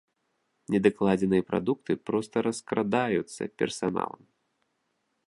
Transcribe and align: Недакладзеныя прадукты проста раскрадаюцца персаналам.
Недакладзеныя 0.75 1.43
прадукты 1.49 1.97
проста 2.11 2.35
раскрадаюцца 2.47 3.43
персаналам. 3.63 4.21